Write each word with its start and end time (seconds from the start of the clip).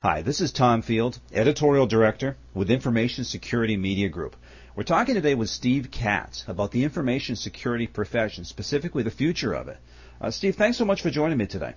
Hi, 0.00 0.22
this 0.22 0.40
is 0.40 0.52
Tom 0.52 0.82
Field, 0.82 1.18
Editorial 1.32 1.88
Director 1.88 2.36
with 2.54 2.70
Information 2.70 3.24
Security 3.24 3.76
Media 3.76 4.08
Group. 4.08 4.36
We're 4.76 4.84
talking 4.84 5.16
today 5.16 5.34
with 5.34 5.50
Steve 5.50 5.90
Katz 5.90 6.44
about 6.46 6.70
the 6.70 6.84
information 6.84 7.34
security 7.34 7.88
profession, 7.88 8.44
specifically 8.44 9.02
the 9.02 9.10
future 9.10 9.52
of 9.52 9.66
it. 9.66 9.76
Uh, 10.20 10.30
Steve, 10.30 10.54
thanks 10.54 10.78
so 10.78 10.84
much 10.84 11.02
for 11.02 11.10
joining 11.10 11.36
me 11.36 11.46
today. 11.46 11.74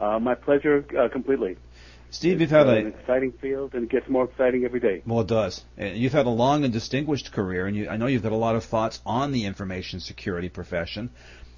Uh, 0.00 0.18
my 0.18 0.34
pleasure, 0.34 0.84
uh, 0.98 1.06
completely. 1.08 1.56
Steve, 2.10 2.32
it's, 2.32 2.40
you've 2.40 2.50
had 2.50 2.66
uh, 2.66 2.72
a, 2.72 2.76
an 2.78 2.86
exciting 2.88 3.30
field, 3.40 3.74
and 3.74 3.84
it 3.84 3.88
gets 3.88 4.08
more 4.08 4.24
exciting 4.24 4.64
every 4.64 4.80
day. 4.80 5.00
Well, 5.06 5.20
it 5.20 5.28
does. 5.28 5.62
Uh, 5.80 5.84
You've 5.84 6.12
had 6.12 6.26
a 6.26 6.30
long 6.30 6.64
and 6.64 6.72
distinguished 6.72 7.30
career, 7.30 7.68
and 7.68 7.76
you, 7.76 7.88
I 7.88 7.98
know 7.98 8.06
you've 8.06 8.24
got 8.24 8.32
a 8.32 8.34
lot 8.34 8.56
of 8.56 8.64
thoughts 8.64 9.00
on 9.06 9.30
the 9.30 9.44
information 9.44 10.00
security 10.00 10.48
profession. 10.48 11.10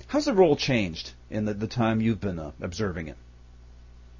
How's 0.09 0.27
the 0.27 0.35
role 0.35 0.57
changed 0.57 1.12
in 1.30 1.46
the, 1.46 1.55
the 1.55 1.69
time 1.69 2.03
you've 2.03 2.21
been 2.21 2.39
uh, 2.39 2.53
observing 2.61 3.09
it? 3.09 3.17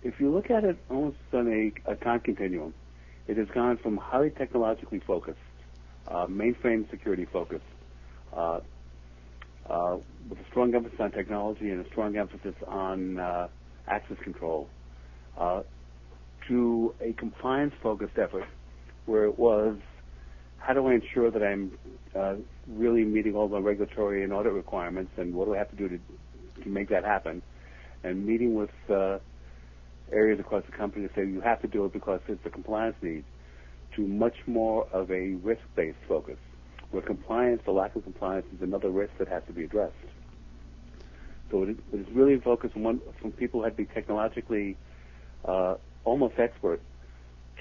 If 0.03 0.19
you 0.19 0.33
look 0.33 0.51
at 0.51 0.65
it 0.65 0.79
almost 0.91 1.17
on 1.33 1.49
a, 1.49 1.91
a 1.91 1.95
time 1.97 2.21
continuum, 2.21 2.75
it 3.29 3.37
has 3.37 3.49
gone 3.49 3.77
from 3.79 3.97
highly 3.97 4.31
technologically 4.31 5.01
focused, 5.01 5.39
uh, 6.09 6.27
mainframe 6.27 6.91
security 6.91 7.25
focused, 7.25 7.65
uh, 8.37 8.61
uh, 9.69 9.99
with 10.29 10.41
a 10.41 10.45
strong 10.51 10.75
emphasis 10.75 10.99
on 10.99 11.13
technology 11.13 11.71
and 11.71 11.85
a 11.85 11.89
strong 11.89 12.17
emphasis 12.17 12.55
on 12.67 13.19
uh, 13.21 13.47
access 13.87 14.19
control, 14.19 14.69
uh, 15.39 15.63
to 16.49 16.93
a 17.01 17.13
compliance-focused 17.13 18.19
effort 18.19 18.45
where 19.07 19.25
it 19.25 19.39
was 19.39 19.77
how 20.59 20.73
do 20.75 20.87
I 20.87 20.95
ensure 20.95 21.31
that 21.31 21.43
I'm 21.43 21.77
uh, 22.15 22.35
really 22.69 23.05
meeting 23.05 23.35
all 23.35 23.49
the 23.49 23.61
regulatory 23.61 24.23
and 24.23 24.33
audit 24.33 24.53
requirements, 24.53 25.11
and 25.17 25.35
what 25.35 25.47
do 25.47 25.55
I 25.55 25.59
have 25.59 25.71
to 25.71 25.77
do 25.77 25.89
to, 25.89 25.99
to 26.63 26.69
make 26.69 26.89
that 26.91 27.05
happen? 27.05 27.43
And 28.05 28.25
meeting 28.25 28.55
with 28.55 28.71
areas 30.13 30.39
across 30.41 30.65
the 30.67 30.73
company 30.73 31.09
to 31.09 31.15
say 31.15 31.27
you 31.27 31.41
have 31.41 31.61
to 31.63 31.69
do 31.69 31.85
it 31.85 31.93
because 31.93 32.21
it's 32.29 32.45
a 32.45 32.51
compliance 32.51 32.97
need, 33.03 33.25
to 33.97 34.07
much 34.07 34.37
more 34.47 34.87
of 34.93 35.11
a 35.11 35.35
risk-based 35.43 35.99
focus, 36.09 36.39
where 36.91 37.03
compliance, 37.03 37.61
the 37.65 37.73
lack 37.73 37.95
of 37.97 38.05
compliance, 38.05 38.47
is 38.55 38.63
another 38.63 38.91
risk 38.91 39.13
that 39.19 39.29
has 39.29 39.43
to 39.47 39.53
be 39.53 39.65
addressed. 39.65 39.95
So 41.51 41.65
it 41.65 41.71
is, 41.71 41.77
it 41.93 42.01
is 42.01 42.07
really 42.15 42.39
focused 42.41 42.77
on 42.77 42.83
one, 42.83 43.01
from 43.21 43.33
people 43.33 43.61
who 43.61 43.65
had 43.65 43.77
to 43.77 43.85
be 43.85 43.93
technologically 43.93 44.77
uh, 45.45 45.75
almost 46.05 46.35
expert 46.39 46.81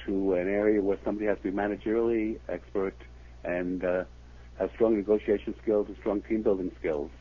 to 0.05 0.33
an 0.33 0.47
area 0.47 0.81
where 0.81 0.97
somebody 1.03 1.27
has 1.27 1.37
to 1.37 1.43
be 1.43 1.51
managerially 1.51 2.39
expert 2.47 2.95
and 3.43 3.83
uh, 3.83 4.03
have 4.57 4.69
strong 4.75 4.95
negotiation 4.95 5.53
skills 5.61 5.87
and 5.87 5.97
strong 5.99 6.21
team 6.21 6.41
building 6.41 6.71
skills. 6.79 7.11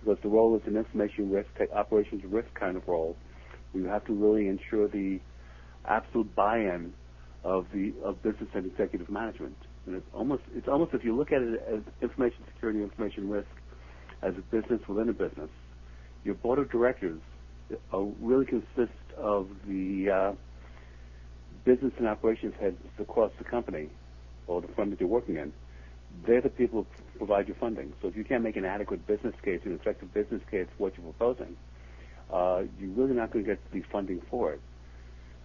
Because 0.00 0.18
the 0.22 0.28
role 0.28 0.56
is 0.56 0.62
an 0.66 0.76
information 0.76 1.30
risk, 1.30 1.48
operations 1.74 2.22
risk 2.24 2.52
kind 2.54 2.76
of 2.76 2.86
role. 2.88 3.16
We 3.74 3.84
have 3.84 4.04
to 4.06 4.12
really 4.12 4.48
ensure 4.48 4.88
the 4.88 5.20
absolute 5.86 6.34
buy-in 6.34 6.92
of 7.44 7.66
the 7.72 7.92
of 8.04 8.22
business 8.22 8.48
and 8.54 8.66
executive 8.66 9.08
management. 9.10 9.56
And 9.86 9.96
it's 9.96 10.06
almost 10.12 10.42
it's 10.54 10.68
almost 10.68 10.92
if 10.94 11.04
you 11.04 11.16
look 11.16 11.32
at 11.32 11.42
it 11.42 11.62
as 11.72 11.80
information 12.02 12.44
security, 12.52 12.82
information 12.82 13.28
risk, 13.28 13.48
as 14.22 14.34
a 14.36 14.42
business 14.54 14.80
within 14.88 15.08
a 15.08 15.12
business, 15.12 15.50
your 16.24 16.34
board 16.34 16.58
of 16.58 16.70
directors 16.70 17.20
uh, 17.92 17.98
really 18.20 18.46
consists 18.46 18.94
of 19.16 19.48
the 19.66 20.10
uh, 20.10 20.32
business 21.64 21.92
and 21.98 22.06
operations 22.06 22.54
heads 22.60 22.76
across 22.98 23.32
the 23.38 23.44
company 23.44 23.88
or 24.46 24.60
the 24.60 24.68
firm 24.68 24.90
that 24.90 25.00
you're 25.00 25.08
working 25.08 25.36
in. 25.36 25.52
They're 26.26 26.40
the 26.42 26.48
people 26.48 26.86
who 27.12 27.18
provide 27.18 27.46
your 27.46 27.56
funding. 27.56 27.92
So 28.02 28.08
if 28.08 28.16
you 28.16 28.24
can't 28.24 28.42
make 28.42 28.56
an 28.56 28.64
adequate 28.64 29.06
business 29.06 29.34
case, 29.44 29.60
an 29.64 29.72
effective 29.72 30.12
business 30.12 30.42
case 30.50 30.66
for 30.76 30.84
what 30.84 30.96
you're 30.96 31.12
proposing, 31.12 31.56
uh, 32.32 32.62
you're 32.78 32.90
really 32.90 33.14
not 33.14 33.32
going 33.32 33.44
to 33.44 33.50
get 33.50 33.72
the 33.72 33.82
funding 33.92 34.20
for 34.30 34.52
it. 34.52 34.60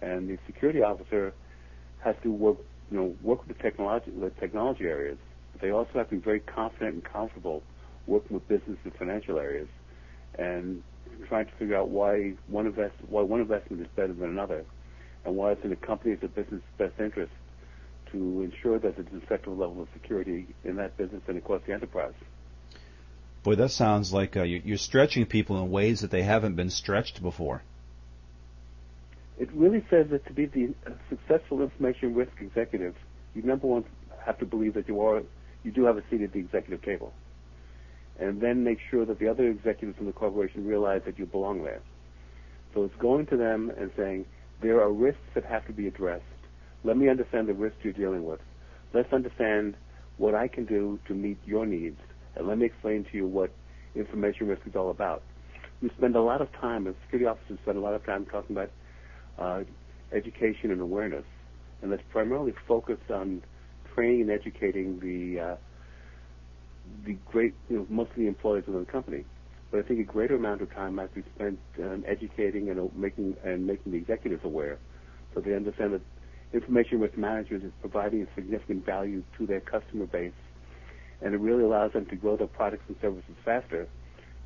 And 0.02 0.28
the 0.28 0.38
security 0.46 0.82
officer 0.82 1.32
has 2.04 2.14
to 2.22 2.30
work, 2.30 2.58
you 2.90 2.96
know, 2.96 3.14
work 3.22 3.46
with 3.46 3.56
the 3.56 3.62
technology, 3.62 4.10
the 4.10 4.30
technology 4.40 4.84
areas. 4.84 5.18
But 5.52 5.62
they 5.62 5.70
also 5.70 5.90
have 5.94 6.10
to 6.10 6.16
be 6.16 6.20
very 6.20 6.40
confident 6.40 6.94
and 6.94 7.04
comfortable 7.04 7.62
working 8.06 8.34
with 8.34 8.46
business 8.48 8.78
and 8.84 8.94
financial 8.94 9.38
areas, 9.38 9.68
and 10.38 10.82
trying 11.28 11.46
to 11.46 11.52
figure 11.58 11.76
out 11.76 11.88
why 11.88 12.34
one 12.46 12.66
invest, 12.66 12.94
why 13.08 13.22
one 13.22 13.40
investment 13.40 13.82
is 13.82 13.88
better 13.96 14.12
than 14.12 14.30
another, 14.30 14.64
and 15.24 15.34
why 15.34 15.52
it's 15.52 15.64
in 15.64 15.70
the 15.70 15.76
company's 15.76 16.18
or 16.22 16.28
business 16.28 16.62
best 16.78 16.92
interest 17.00 17.32
to 18.12 18.42
ensure 18.42 18.78
that 18.78 18.96
there's 18.96 19.08
an 19.12 19.20
effective 19.22 19.58
level 19.58 19.82
of 19.82 19.88
security 19.92 20.46
in 20.64 20.76
that 20.76 20.96
business 20.96 21.22
and 21.26 21.38
across 21.38 21.60
the 21.66 21.72
enterprise. 21.72 22.14
Boy, 23.46 23.54
that 23.54 23.70
sounds 23.70 24.12
like 24.12 24.36
uh, 24.36 24.42
you- 24.42 24.60
you're 24.64 24.76
stretching 24.76 25.24
people 25.24 25.62
in 25.62 25.70
ways 25.70 26.00
that 26.00 26.10
they 26.10 26.24
haven't 26.24 26.56
been 26.56 26.68
stretched 26.68 27.22
before. 27.22 27.62
It 29.38 29.48
really 29.52 29.84
says 29.88 30.08
that 30.10 30.26
to 30.26 30.32
be 30.32 30.46
the 30.46 30.74
uh, 30.84 30.90
successful 31.08 31.62
information 31.62 32.12
risk 32.16 32.32
executive, 32.40 32.96
you 33.36 33.42
number 33.42 33.68
one 33.68 33.84
have 34.24 34.36
to 34.38 34.46
believe 34.46 34.74
that 34.74 34.88
you 34.88 35.00
are 35.00 35.22
you 35.62 35.70
do 35.70 35.84
have 35.84 35.96
a 35.96 36.02
seat 36.10 36.22
at 36.22 36.32
the 36.32 36.40
executive 36.40 36.82
table, 36.82 37.12
and 38.18 38.40
then 38.40 38.64
make 38.64 38.80
sure 38.90 39.04
that 39.04 39.20
the 39.20 39.28
other 39.28 39.46
executives 39.46 39.96
in 40.00 40.06
the 40.06 40.12
corporation 40.12 40.66
realize 40.66 41.02
that 41.04 41.16
you 41.16 41.24
belong 41.24 41.62
there. 41.62 41.82
So 42.74 42.82
it's 42.82 42.96
going 42.96 43.26
to 43.26 43.36
them 43.36 43.70
and 43.78 43.92
saying 43.96 44.24
there 44.60 44.80
are 44.80 44.92
risks 44.92 45.28
that 45.34 45.44
have 45.44 45.64
to 45.68 45.72
be 45.72 45.86
addressed. 45.86 46.24
Let 46.82 46.96
me 46.96 47.08
understand 47.08 47.46
the 47.46 47.54
risks 47.54 47.78
you're 47.84 47.92
dealing 47.92 48.24
with. 48.24 48.40
Let's 48.92 49.12
understand 49.12 49.76
what 50.16 50.34
I 50.34 50.48
can 50.48 50.64
do 50.64 50.98
to 51.06 51.14
meet 51.14 51.38
your 51.46 51.64
needs, 51.64 52.00
and 52.36 52.46
let 52.46 52.58
me 52.58 52.66
explain 52.66 53.04
to 53.04 53.16
you 53.16 53.26
what 53.26 53.50
information 53.94 54.46
risk 54.46 54.62
is 54.66 54.76
all 54.76 54.90
about. 54.90 55.22
We 55.82 55.90
spend 55.98 56.16
a 56.16 56.20
lot 56.22 56.40
of 56.40 56.52
time, 56.52 56.86
as 56.86 56.94
security 57.04 57.26
officers 57.26 57.58
spend 57.62 57.76
a 57.76 57.80
lot 57.80 57.94
of 57.94 58.04
time 58.04 58.26
talking 58.26 58.56
about 58.56 58.70
uh, 59.38 59.64
education 60.12 60.70
and 60.70 60.80
awareness, 60.80 61.24
and 61.82 61.92
that's 61.92 62.02
primarily 62.10 62.54
focused 62.66 63.10
on 63.10 63.42
training 63.94 64.22
and 64.22 64.30
educating 64.30 65.00
the 65.00 65.40
uh, 65.40 65.56
the 67.04 67.16
great, 67.30 67.54
you 67.68 67.78
know, 67.78 67.86
most 67.90 68.10
of 68.10 68.16
the 68.16 68.26
employees 68.26 68.64
within 68.66 68.84
the 68.84 68.90
company. 68.90 69.24
But 69.70 69.80
I 69.80 69.82
think 69.82 70.00
a 70.00 70.04
greater 70.04 70.36
amount 70.36 70.62
of 70.62 70.72
time 70.72 70.96
to 70.96 71.08
be 71.14 71.24
spent 71.34 71.58
on 71.78 72.04
educating 72.06 72.70
and 72.70 72.78
uh, 72.78 72.84
making 72.94 73.36
and 73.44 73.66
making 73.66 73.92
the 73.92 73.98
executives 73.98 74.44
aware, 74.44 74.78
so 75.34 75.40
they 75.40 75.54
understand 75.54 75.94
that 75.94 76.02
information 76.52 77.00
risk 77.00 77.18
management 77.18 77.64
is 77.64 77.72
providing 77.80 78.22
a 78.22 78.26
significant 78.34 78.86
value 78.86 79.22
to 79.36 79.46
their 79.46 79.60
customer 79.60 80.06
base, 80.06 80.32
and 81.22 81.34
it 81.34 81.40
really 81.40 81.64
allows 81.64 81.92
them 81.92 82.06
to 82.06 82.16
grow 82.16 82.36
their 82.36 82.46
products 82.46 82.84
and 82.88 82.96
services 83.00 83.34
faster, 83.44 83.88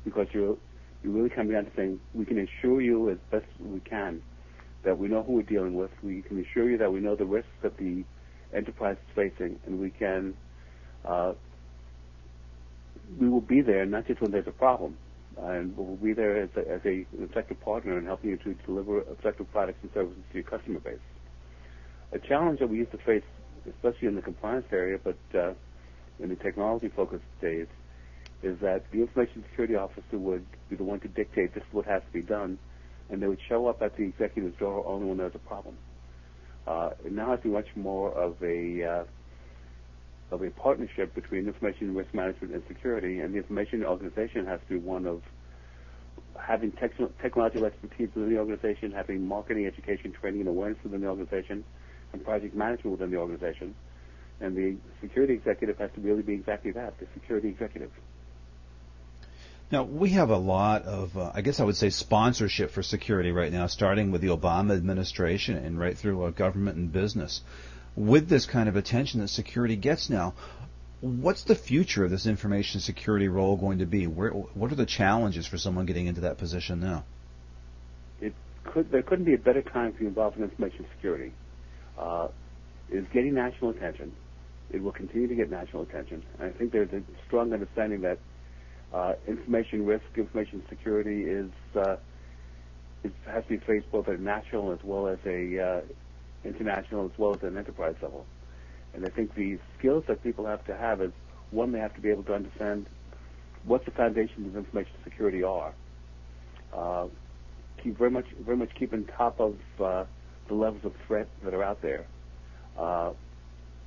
because 0.03 0.27
you're 0.33 0.57
you're 1.03 1.13
really 1.13 1.29
coming 1.29 1.53
down 1.53 1.65
to 1.65 1.71
saying 1.75 1.99
we 2.13 2.25
can 2.25 2.37
assure 2.37 2.81
you 2.81 3.09
as 3.09 3.17
best 3.31 3.45
we 3.59 3.79
can 3.79 4.21
that 4.83 4.97
we 4.97 5.07
know 5.07 5.23
who 5.23 5.33
we're 5.33 5.43
dealing 5.43 5.75
with. 5.75 5.91
We 6.03 6.21
can 6.21 6.39
assure 6.39 6.69
you 6.69 6.77
that 6.77 6.91
we 6.91 6.99
know 6.99 7.15
the 7.15 7.25
risks 7.25 7.49
that 7.63 7.77
the 7.77 8.03
enterprise 8.53 8.97
is 9.07 9.15
facing, 9.15 9.59
and 9.65 9.79
we 9.79 9.89
can 9.89 10.33
uh, 11.05 11.33
we 13.19 13.29
will 13.29 13.41
be 13.41 13.61
there 13.61 13.85
not 13.85 14.07
just 14.07 14.21
when 14.21 14.31
there's 14.31 14.47
a 14.47 14.51
problem, 14.51 14.97
and 15.37 15.75
we'll 15.75 15.97
be 15.97 16.13
there 16.13 16.41
as, 16.43 16.49
a, 16.55 16.59
as 16.59 16.81
a, 16.85 17.05
an 17.17 17.27
effective 17.29 17.59
partner 17.61 17.97
in 17.97 18.05
helping 18.05 18.29
you 18.29 18.37
to 18.37 18.53
deliver 18.65 19.01
effective 19.01 19.51
products 19.51 19.79
and 19.81 19.91
services 19.93 20.23
to 20.31 20.39
your 20.39 20.43
customer 20.43 20.79
base. 20.79 20.99
A 22.13 22.19
challenge 22.19 22.59
that 22.59 22.67
we 22.67 22.77
used 22.77 22.91
to 22.91 22.97
face, 22.99 23.23
especially 23.69 24.07
in 24.07 24.15
the 24.15 24.21
compliance 24.21 24.65
area, 24.71 24.99
but 25.03 25.17
uh, 25.37 25.53
in 26.21 26.29
the 26.29 26.35
technology-focused 26.35 27.23
days, 27.41 27.67
is 28.43 28.57
that 28.61 28.83
the 28.91 28.99
information 29.01 29.43
security 29.49 29.75
officer 29.75 30.17
would 30.17 30.45
be 30.69 30.75
the 30.75 30.83
one 30.83 30.99
to 31.01 31.07
dictate 31.07 31.53
this 31.53 31.63
is 31.63 31.73
what 31.73 31.85
has 31.85 32.01
to 32.07 32.13
be 32.13 32.21
done, 32.21 32.57
and 33.09 33.21
they 33.21 33.27
would 33.27 33.39
show 33.47 33.67
up 33.67 33.81
at 33.81 33.95
the 33.97 34.03
executive's 34.03 34.57
door 34.57 34.85
only 34.87 35.07
when 35.07 35.17
there's 35.17 35.35
a 35.35 35.39
problem. 35.39 35.75
Uh, 36.67 36.91
now 37.09 37.35
be 37.35 37.49
much 37.49 37.67
more 37.75 38.11
of 38.13 38.35
a 38.43 38.83
uh, 38.83 39.03
of 40.33 40.43
a 40.43 40.49
partnership 40.51 41.13
between 41.13 41.47
information 41.47 41.93
risk 41.93 42.13
management 42.13 42.53
and 42.53 42.63
security, 42.67 43.19
and 43.19 43.33
the 43.33 43.37
information 43.37 43.83
organization 43.83 44.45
has 44.45 44.59
to 44.67 44.79
be 44.79 44.79
one 44.79 45.05
of 45.05 45.21
having 46.39 46.71
tech- 46.73 46.91
technological 47.21 47.65
expertise 47.65 48.09
within 48.15 48.33
the 48.33 48.39
organization, 48.39 48.91
having 48.91 49.25
marketing, 49.27 49.65
education, 49.65 50.13
training, 50.19 50.41
and 50.41 50.49
awareness 50.49 50.81
within 50.83 51.01
the 51.01 51.07
organization, 51.07 51.63
and 52.13 52.23
project 52.23 52.55
management 52.55 52.91
within 52.91 53.11
the 53.11 53.17
organization. 53.17 53.75
And 54.41 54.55
the 54.55 54.75
security 55.01 55.33
executive 55.33 55.77
has 55.77 55.91
to 55.95 56.01
really 56.01 56.23
be 56.23 56.33
exactly 56.33 56.71
that, 56.71 56.99
the 56.99 57.05
security 57.13 57.49
executive. 57.49 57.91
Now, 59.71 59.83
we 59.83 60.09
have 60.09 60.31
a 60.31 60.37
lot 60.37 60.83
of, 60.83 61.15
uh, 61.15 61.31
I 61.33 61.41
guess 61.41 61.59
I 61.59 61.63
would 61.63 61.77
say, 61.77 61.91
sponsorship 61.91 62.71
for 62.71 62.83
security 62.83 63.31
right 63.31 63.53
now, 63.53 63.67
starting 63.67 64.11
with 64.11 64.21
the 64.21 64.27
Obama 64.27 64.75
administration 64.75 65.55
and 65.55 65.79
right 65.79 65.97
through 65.97 66.23
uh, 66.23 66.29
government 66.31 66.77
and 66.77 66.91
business. 66.91 67.41
With 67.95 68.27
this 68.27 68.45
kind 68.45 68.67
of 68.67 68.75
attention 68.75 69.21
that 69.21 69.29
security 69.29 69.75
gets 69.75 70.09
now, 70.09 70.33
what's 70.99 71.43
the 71.43 71.55
future 71.55 72.03
of 72.03 72.11
this 72.11 72.25
information 72.25 72.81
security 72.81 73.27
role 73.27 73.55
going 73.55 73.79
to 73.79 73.85
be? 73.85 74.07
Where, 74.07 74.31
what 74.31 74.71
are 74.71 74.75
the 74.75 74.85
challenges 74.85 75.45
for 75.45 75.57
someone 75.57 75.85
getting 75.85 76.07
into 76.07 76.21
that 76.21 76.37
position 76.37 76.79
now? 76.79 77.05
It 78.19 78.33
could 78.65 78.91
there 78.91 79.03
couldn't 79.03 79.25
be 79.25 79.35
a 79.35 79.37
better 79.37 79.61
time 79.61 79.93
to 79.93 79.99
be 79.99 80.05
involved 80.05 80.37
in 80.37 80.43
information 80.43 80.85
security. 80.95 81.31
Uh, 81.97 82.27
is 82.91 83.05
getting 83.13 83.33
national 83.33 83.71
attention. 83.71 84.11
It 84.73 84.81
will 84.81 84.91
continue 84.91 85.27
to 85.27 85.35
get 85.35 85.49
national 85.49 85.83
attention. 85.83 86.23
And 86.39 86.49
I 86.49 86.57
think 86.57 86.71
there's 86.71 86.91
a 86.93 87.01
strong 87.27 87.53
understanding 87.53 88.01
that 88.01 88.19
uh, 88.93 89.13
information 89.27 89.85
risk, 89.85 90.03
information 90.15 90.63
security 90.69 91.23
is 91.23 91.51
uh, 91.75 91.97
has 93.25 93.43
to 93.43 93.49
be 93.49 93.57
faced 93.57 93.91
both 93.91 94.07
at 94.07 94.15
a 94.15 94.21
national 94.21 94.71
as 94.71 94.79
well 94.83 95.07
as 95.07 95.17
a 95.25 95.59
uh, 95.59 95.81
international 96.43 97.05
as 97.05 97.17
well 97.17 97.33
as 97.33 97.41
an 97.43 97.57
enterprise 97.57 97.95
level. 98.01 98.25
And 98.93 99.05
I 99.05 99.09
think 99.09 99.33
the 99.35 99.57
skills 99.77 100.03
that 100.07 100.23
people 100.23 100.45
have 100.45 100.65
to 100.65 100.75
have 100.75 101.01
is 101.01 101.11
one, 101.51 101.71
they 101.71 101.79
have 101.79 101.95
to 101.95 102.01
be 102.01 102.09
able 102.09 102.23
to 102.23 102.33
understand 102.33 102.87
what 103.65 103.85
the 103.85 103.91
foundations 103.91 104.47
of 104.47 104.55
information 104.55 104.93
security 105.03 105.43
are. 105.43 105.73
Uh, 106.73 107.07
keep 107.81 107.97
very 107.97 108.11
much 108.11 108.25
very 108.39 108.57
much 108.57 108.69
keep 108.77 108.93
on 108.93 109.05
top 109.17 109.39
of 109.39 109.55
uh, 109.79 110.05
the 110.47 110.53
levels 110.53 110.83
of 110.85 110.93
threat 111.07 111.27
that 111.43 111.53
are 111.53 111.63
out 111.63 111.81
there. 111.81 112.05
Uh, 112.77 113.11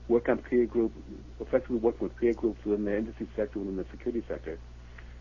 work 0.09 0.29
on 0.29 0.39
peer 0.39 0.67
group, 0.67 0.93
effectively 1.41 1.77
work 1.77 2.01
with 2.01 2.15
peer 2.17 2.33
groups 2.35 2.65
within 2.65 2.85
the 2.85 2.97
industry 2.97 3.29
sector, 3.37 3.59
within 3.59 3.77
the 3.77 3.87
security 3.91 4.23
sector, 4.29 4.59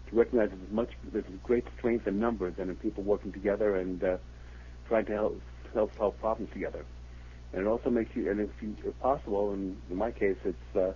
to 0.09 0.15
recognize 0.15 0.49
there's 0.49 0.71
much 0.71 0.89
there's 1.11 1.25
great 1.43 1.65
strength 1.77 2.07
in 2.07 2.19
numbers 2.19 2.53
and 2.57 2.69
in 2.69 2.75
people 2.75 3.03
working 3.03 3.31
together 3.31 3.77
and 3.77 4.03
uh, 4.03 4.17
trying 4.87 5.05
to 5.05 5.13
help 5.13 5.41
help 5.73 5.95
solve 5.97 6.19
problems 6.19 6.51
together. 6.53 6.85
And 7.53 7.61
it 7.61 7.67
also 7.67 7.89
makes 7.91 8.15
you, 8.15 8.29
and 8.31 8.39
if, 8.39 8.49
you, 8.61 8.75
if 8.83 8.99
possible, 8.99 9.53
and 9.53 9.77
in 9.89 9.95
my 9.95 10.11
case, 10.11 10.37
it's 10.43 10.75
uh, 10.75 10.93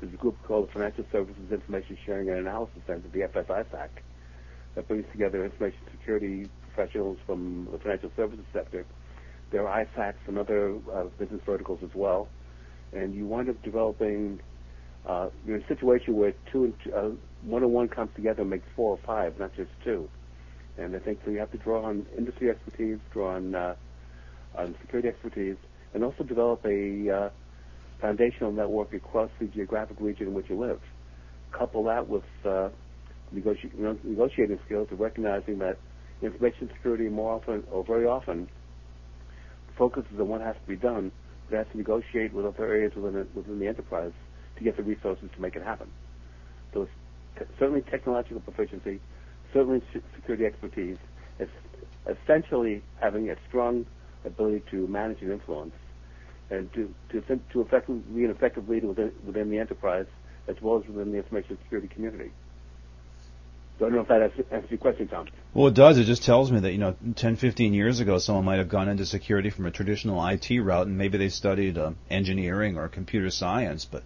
there's 0.00 0.12
a 0.12 0.16
group 0.16 0.36
called 0.44 0.68
the 0.68 0.72
Financial 0.72 1.04
Services 1.12 1.52
Information 1.52 1.96
Sharing 2.06 2.30
and 2.30 2.38
Analysis 2.38 2.82
Center, 2.86 3.06
the 3.12 3.20
FSISAC, 3.20 3.88
that 4.74 4.88
brings 4.88 5.04
together 5.12 5.44
information 5.44 5.78
security 5.92 6.48
professionals 6.72 7.18
from 7.26 7.68
the 7.70 7.78
financial 7.78 8.10
services 8.16 8.44
sector. 8.52 8.86
There 9.50 9.66
are 9.68 9.84
ISACs 9.84 10.14
and 10.26 10.38
other 10.38 10.76
uh, 10.92 11.04
business 11.18 11.42
verticals 11.44 11.80
as 11.82 11.94
well, 11.94 12.28
and 12.92 13.14
you 13.14 13.26
wind 13.26 13.48
up 13.48 13.62
developing. 13.62 14.40
Uh, 15.06 15.28
you're 15.46 15.56
in 15.56 15.62
a 15.62 15.68
situation 15.68 16.14
where 16.14 16.34
two 16.52 16.64
and 16.64 16.74
two, 16.84 16.92
uh, 16.92 17.10
one 17.42 17.62
and 17.62 17.72
one 17.72 17.88
comes 17.88 18.10
together 18.14 18.42
and 18.42 18.50
makes 18.50 18.66
four 18.76 18.92
or 18.92 18.98
five, 19.06 19.38
not 19.38 19.54
just 19.56 19.70
two. 19.82 20.08
And 20.76 20.94
I 20.94 20.98
think 20.98 21.20
so 21.24 21.30
you 21.30 21.38
have 21.38 21.50
to 21.52 21.58
draw 21.58 21.84
on 21.84 22.06
industry 22.16 22.50
expertise, 22.50 22.98
draw 23.12 23.36
on, 23.36 23.54
uh, 23.54 23.74
on 24.56 24.74
security 24.80 25.08
expertise, 25.08 25.56
and 25.94 26.04
also 26.04 26.22
develop 26.24 26.64
a 26.64 27.10
uh, 27.10 27.30
foundational 28.00 28.52
network 28.52 28.92
across 28.94 29.30
the 29.40 29.46
geographic 29.46 29.96
region 30.00 30.28
in 30.28 30.34
which 30.34 30.46
you 30.48 30.58
live. 30.58 30.80
Couple 31.56 31.84
that 31.84 32.08
with 32.08 32.24
uh, 32.44 32.68
negoti- 33.34 34.04
negotiating 34.04 34.58
skills 34.66 34.88
of 34.90 35.00
recognizing 35.00 35.58
that 35.58 35.78
information 36.22 36.68
security 36.74 37.08
more 37.08 37.32
often, 37.32 37.64
or 37.70 37.84
very 37.84 38.06
often, 38.06 38.48
focuses 39.76 40.12
on 40.20 40.28
what 40.28 40.40
has 40.40 40.54
to 40.62 40.68
be 40.68 40.76
done, 40.76 41.10
but 41.50 41.58
has 41.58 41.66
to 41.72 41.76
negotiate 41.78 42.32
with 42.32 42.46
other 42.46 42.66
areas 42.66 42.92
within 42.94 43.14
the, 43.14 43.26
within 43.34 43.58
the 43.58 43.66
enterprise 43.66 44.12
to 44.56 44.64
get 44.64 44.76
the 44.76 44.82
resources 44.82 45.28
to 45.34 45.40
make 45.42 45.56
it 45.56 45.62
happen. 45.62 45.88
So 46.72 46.82
it's 46.82 46.90
t- 47.38 47.44
certainly 47.58 47.82
technological 47.90 48.40
proficiency, 48.40 49.00
certainly 49.52 49.82
security 50.16 50.44
expertise, 50.46 50.96
it's 51.38 51.50
essentially 52.06 52.82
having 53.00 53.30
a 53.30 53.34
strong 53.48 53.86
ability 54.24 54.62
to 54.70 54.86
manage 54.86 55.20
and 55.22 55.32
influence, 55.32 55.72
and 56.50 56.72
to 56.74 56.92
to, 57.10 57.20
to 57.52 57.60
effectively 57.60 58.02
be 58.14 58.24
an 58.24 58.30
effective 58.30 58.68
leader 58.68 58.88
within, 58.88 59.12
within 59.24 59.50
the 59.50 59.58
enterprise 59.58 60.06
as 60.48 60.56
well 60.62 60.78
as 60.82 60.88
within 60.88 61.12
the 61.12 61.18
information 61.18 61.56
security 61.62 61.88
community. 61.88 62.32
So 63.80 63.86
I 63.86 63.88
don't 63.88 63.96
know 63.96 64.02
if 64.02 64.08
that 64.08 64.44
answers 64.52 64.70
your 64.70 64.78
question, 64.78 65.08
Tom. 65.08 65.26
Well, 65.54 65.68
it 65.68 65.74
does. 65.74 65.96
It 65.96 66.04
just 66.04 66.22
tells 66.22 66.52
me 66.52 66.60
that, 66.60 66.72
you 66.72 66.76
know, 66.76 66.94
10, 67.16 67.36
15 67.36 67.72
years 67.72 68.00
ago, 68.00 68.18
someone 68.18 68.44
might 68.44 68.58
have 68.58 68.68
gone 68.68 68.90
into 68.90 69.06
security 69.06 69.48
from 69.48 69.64
a 69.64 69.70
traditional 69.70 70.22
IT 70.26 70.50
route, 70.60 70.86
and 70.86 70.98
maybe 70.98 71.16
they 71.16 71.30
studied 71.30 71.78
uh, 71.78 71.92
engineering 72.10 72.76
or 72.76 72.88
computer 72.88 73.30
science, 73.30 73.86
but 73.86 74.02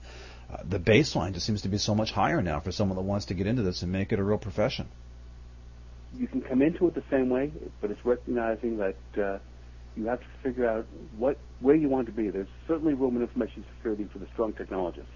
uh, 0.48 0.58
the 0.62 0.78
baseline 0.78 1.32
just 1.32 1.44
seems 1.44 1.62
to 1.62 1.68
be 1.68 1.78
so 1.78 1.92
much 1.92 2.12
higher 2.12 2.40
now 2.40 2.60
for 2.60 2.70
someone 2.70 2.96
that 2.96 3.02
wants 3.02 3.26
to 3.26 3.34
get 3.34 3.48
into 3.48 3.62
this 3.62 3.82
and 3.82 3.90
make 3.90 4.12
it 4.12 4.20
a 4.20 4.22
real 4.22 4.38
profession. 4.38 4.86
You 6.16 6.28
can 6.28 6.40
come 6.40 6.62
into 6.62 6.86
it 6.86 6.94
the 6.94 7.02
same 7.10 7.28
way, 7.28 7.50
but 7.80 7.90
it's 7.90 8.04
recognizing 8.04 8.76
that 8.76 8.96
uh, 9.20 9.38
you 9.96 10.06
have 10.06 10.20
to 10.20 10.26
figure 10.44 10.68
out 10.68 10.86
what 11.18 11.36
where 11.58 11.74
you 11.74 11.88
want 11.88 12.06
to 12.06 12.12
be. 12.12 12.30
There's 12.30 12.46
certainly 12.68 12.94
room 12.94 13.16
in 13.16 13.22
information 13.22 13.64
security 13.76 14.08
for 14.12 14.20
the 14.20 14.28
strong 14.34 14.52
technologist. 14.52 15.06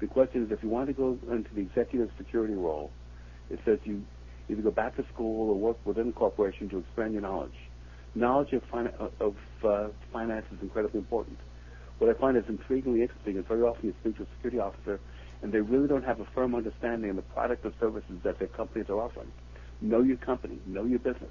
The 0.00 0.06
question 0.06 0.46
is, 0.46 0.52
if 0.52 0.62
you 0.62 0.70
want 0.70 0.86
to 0.86 0.94
go 0.94 1.18
into 1.30 1.52
the 1.54 1.60
executive 1.60 2.10
security 2.16 2.54
role, 2.54 2.90
it 3.50 3.60
says 3.64 3.78
you 3.84 4.02
either 4.48 4.62
go 4.62 4.70
back 4.70 4.96
to 4.96 5.04
school 5.12 5.50
or 5.50 5.54
work 5.58 5.76
within 5.86 6.08
a 6.08 6.12
corporation 6.12 6.68
to 6.70 6.78
expand 6.78 7.12
your 7.12 7.22
knowledge. 7.22 7.54
Knowledge 8.14 8.52
of, 8.52 8.62
fin- 8.72 9.10
of 9.20 9.34
uh, 9.66 9.88
finance 10.12 10.46
is 10.52 10.58
incredibly 10.62 10.98
important. 11.00 11.38
What 11.98 12.14
I 12.14 12.18
find 12.20 12.36
is 12.36 12.44
intriguingly 12.44 13.00
interesting 13.02 13.36
is 13.36 13.44
very 13.48 13.62
often 13.62 13.86
you 13.86 13.94
speak 14.00 14.16
to 14.16 14.22
a 14.24 14.26
security 14.36 14.58
officer 14.58 15.00
and 15.42 15.52
they 15.52 15.60
really 15.60 15.88
don't 15.88 16.04
have 16.04 16.20
a 16.20 16.26
firm 16.34 16.54
understanding 16.54 17.10
of 17.10 17.16
the 17.16 17.22
product 17.22 17.64
or 17.64 17.72
services 17.80 18.16
that 18.24 18.38
their 18.38 18.48
companies 18.48 18.86
are 18.88 19.00
offering. 19.00 19.28
Know 19.80 20.02
your 20.02 20.16
company, 20.16 20.58
know 20.66 20.84
your 20.84 20.98
business. 20.98 21.30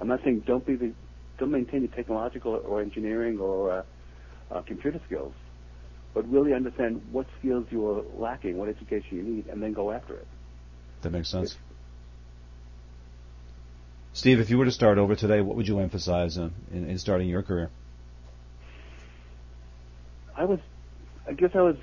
I'm 0.00 0.08
not 0.08 0.20
saying 0.24 0.44
don't 0.46 0.66
be 0.66 0.76
the 0.76 0.94
don't 1.38 1.50
maintain 1.50 1.82
your 1.82 1.90
technological 1.90 2.60
or 2.66 2.82
engineering 2.82 3.38
or 3.38 3.78
uh, 3.78 3.82
uh, 4.50 4.62
computer 4.62 5.00
skills, 5.06 5.32
but 6.14 6.28
really 6.28 6.52
understand 6.52 7.00
what 7.10 7.26
skills 7.38 7.66
you 7.70 7.86
are 7.88 8.02
lacking, 8.14 8.58
what 8.58 8.68
education 8.68 9.16
you 9.16 9.22
need, 9.22 9.46
and 9.46 9.62
then 9.62 9.72
go 9.72 9.90
after 9.92 10.14
it. 10.14 10.28
That 11.02 11.10
makes 11.10 11.28
sense. 11.28 11.56
Steve, 14.12 14.40
if 14.40 14.50
you 14.50 14.58
were 14.58 14.64
to 14.64 14.70
start 14.70 14.98
over 14.98 15.16
today, 15.16 15.40
what 15.40 15.56
would 15.56 15.66
you 15.66 15.78
emphasize 15.80 16.36
in, 16.36 16.52
in, 16.72 16.88
in 16.88 16.98
starting 16.98 17.28
your 17.28 17.42
career? 17.42 17.70
I 20.36 20.44
was, 20.44 20.60
I 21.26 21.32
guess 21.32 21.50
I 21.54 21.62
was 21.62 21.76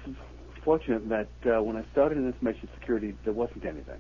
fortunate 0.64 1.10
that 1.10 1.28
uh, 1.46 1.62
when 1.64 1.76
I 1.76 1.84
started 1.92 2.18
in 2.18 2.28
information 2.28 2.70
security, 2.80 3.16
there 3.24 3.34
wasn't 3.34 3.66
anything. 3.66 4.00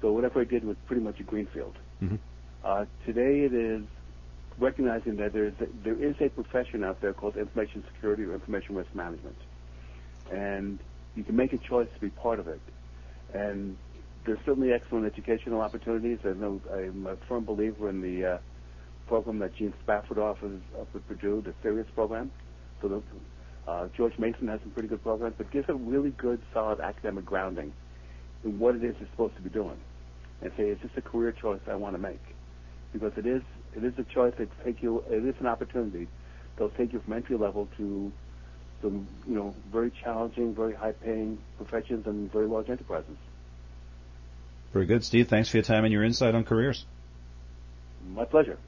So 0.00 0.12
whatever 0.12 0.40
I 0.40 0.44
did 0.44 0.64
was 0.64 0.76
pretty 0.86 1.02
much 1.02 1.20
a 1.20 1.22
greenfield. 1.22 1.76
Mm-hmm. 2.02 2.16
Uh, 2.64 2.84
today 3.04 3.40
it 3.40 3.52
is 3.52 3.82
recognizing 4.58 5.16
that 5.16 5.32
there 5.32 5.46
is 5.46 5.54
a, 5.60 5.66
there 5.82 6.00
is 6.00 6.14
a 6.20 6.28
profession 6.28 6.84
out 6.84 7.00
there 7.00 7.12
called 7.12 7.36
information 7.36 7.82
security 7.92 8.22
or 8.24 8.34
information 8.34 8.76
risk 8.76 8.94
management, 8.94 9.36
and 10.30 10.78
you 11.16 11.24
can 11.24 11.36
make 11.36 11.52
a 11.52 11.58
choice 11.58 11.88
to 11.94 12.00
be 12.00 12.10
part 12.10 12.38
of 12.38 12.48
it. 12.48 12.60
And 13.34 13.76
there's 14.24 14.38
certainly 14.46 14.72
excellent 14.72 15.06
educational 15.06 15.60
opportunities. 15.60 16.18
I 16.24 16.28
know 16.28 16.60
I'm 16.72 17.06
a 17.06 17.16
firm 17.28 17.44
believer 17.44 17.90
in 17.90 18.00
the 18.00 18.24
uh, 18.24 18.38
program 19.06 19.38
that 19.40 19.54
Gene 19.56 19.74
Spafford 19.82 20.18
offers 20.18 20.60
up 20.80 20.88
at 20.94 21.06
Purdue, 21.06 21.42
the 21.42 21.52
CERIAS 21.62 21.86
program. 21.94 22.30
So 22.80 22.88
the, 22.88 23.02
uh, 23.70 23.88
George 23.96 24.18
Mason 24.18 24.48
has 24.48 24.60
some 24.60 24.70
pretty 24.70 24.88
good 24.88 25.02
programs, 25.02 25.34
but 25.36 25.50
gives 25.50 25.68
a 25.68 25.74
really 25.74 26.10
good, 26.10 26.40
solid 26.52 26.80
academic 26.80 27.24
grounding 27.24 27.72
in 28.44 28.58
what 28.58 28.76
it 28.76 28.84
is 28.84 28.94
you're 28.98 29.08
supposed 29.10 29.36
to 29.36 29.42
be 29.42 29.50
doing, 29.50 29.76
and 30.42 30.52
say, 30.56 30.64
is 30.64 30.78
this 30.82 30.90
a 30.96 31.00
career 31.00 31.32
choice 31.32 31.60
I 31.66 31.74
want 31.74 31.94
to 31.94 32.00
make? 32.00 32.20
Because 32.92 33.12
it 33.16 33.26
is 33.26 33.42
it 33.74 33.82
is 33.82 33.94
a 33.98 34.04
choice 34.04 34.34
that 34.38 34.48
take 34.64 34.82
you. 34.82 35.02
It 35.10 35.24
is 35.24 35.34
an 35.40 35.46
opportunity. 35.46 36.06
They'll 36.56 36.70
take 36.70 36.92
you 36.92 37.00
from 37.00 37.14
entry 37.14 37.36
level 37.36 37.68
to 37.76 38.12
some, 38.80 39.08
you 39.26 39.34
know, 39.34 39.54
very 39.72 39.90
challenging, 39.90 40.54
very 40.54 40.74
high-paying 40.74 41.38
professions 41.56 42.06
and 42.06 42.30
very 42.30 42.46
large 42.46 42.70
enterprises. 42.70 43.16
Very 44.74 44.86
good, 44.86 45.04
Steve. 45.04 45.28
Thanks 45.28 45.48
for 45.48 45.56
your 45.56 45.64
time 45.64 45.84
and 45.84 45.92
your 45.92 46.02
insight 46.02 46.34
on 46.34 46.42
careers. 46.42 46.84
My 48.12 48.24
pleasure. 48.24 48.58